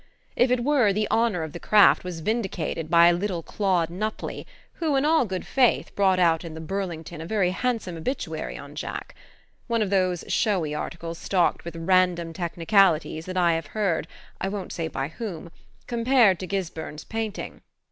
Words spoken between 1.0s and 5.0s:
honour of the craft was vindicated by little Claude Nutley, who,